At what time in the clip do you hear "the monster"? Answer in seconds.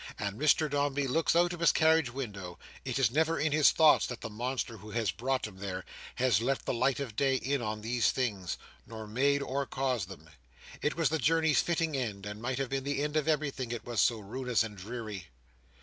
4.21-4.77